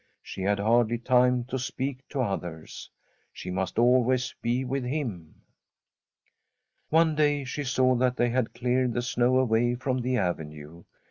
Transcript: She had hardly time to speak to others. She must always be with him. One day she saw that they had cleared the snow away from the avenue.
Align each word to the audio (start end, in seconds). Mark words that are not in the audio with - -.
She 0.23 0.41
had 0.41 0.57
hardly 0.57 0.97
time 0.97 1.43
to 1.43 1.59
speak 1.59 2.07
to 2.09 2.21
others. 2.21 2.89
She 3.31 3.51
must 3.51 3.77
always 3.77 4.33
be 4.41 4.65
with 4.65 4.83
him. 4.83 5.43
One 6.89 7.13
day 7.13 7.43
she 7.43 7.63
saw 7.63 7.93
that 7.97 8.17
they 8.17 8.29
had 8.29 8.55
cleared 8.55 8.93
the 8.93 9.03
snow 9.03 9.37
away 9.37 9.75
from 9.75 9.99
the 10.01 10.17
avenue. 10.17 10.85